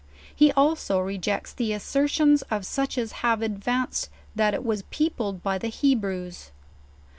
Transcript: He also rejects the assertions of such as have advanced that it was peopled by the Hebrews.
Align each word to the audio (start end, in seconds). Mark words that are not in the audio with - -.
He 0.35 0.51
also 0.53 0.97
rejects 0.99 1.53
the 1.53 1.73
assertions 1.73 2.41
of 2.49 2.65
such 2.65 2.97
as 2.97 3.11
have 3.21 3.43
advanced 3.43 4.09
that 4.33 4.55
it 4.55 4.65
was 4.65 4.81
peopled 4.89 5.43
by 5.43 5.59
the 5.59 5.67
Hebrews. 5.69 6.49